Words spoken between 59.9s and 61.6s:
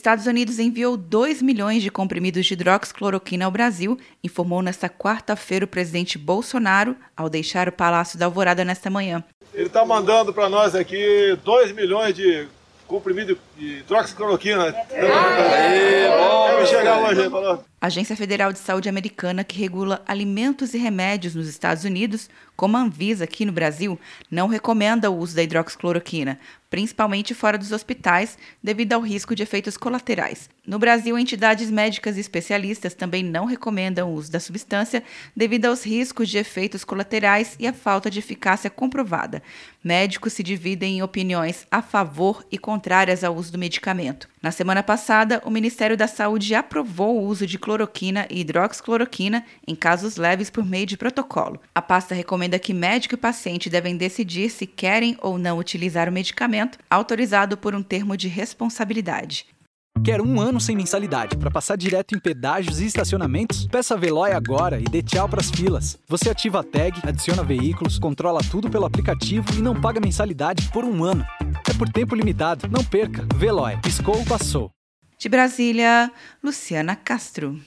Quer um ano sem mensalidade para